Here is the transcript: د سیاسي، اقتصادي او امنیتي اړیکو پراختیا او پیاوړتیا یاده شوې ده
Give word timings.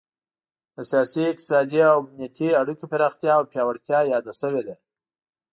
د 0.75 0.77
سیاسي، 0.89 1.23
اقتصادي 1.31 1.79
او 1.91 1.95
امنیتي 2.05 2.49
اړیکو 2.61 2.83
پراختیا 2.91 3.33
او 3.37 3.43
پیاوړتیا 3.51 3.99
یاده 4.13 4.33
شوې 4.41 4.61
ده 4.67 4.75